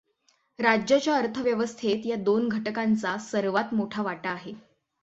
राज्याच्या 0.59 1.15
अर्थव्यवस्थेत 1.15 2.05
या 2.05 2.15
दोन 2.15 2.47
घटकांचा 2.47 3.17
सर्वांत 3.17 3.73
मोठा 3.73 4.01
वाटा 4.01 4.29
आहे. 4.29 4.53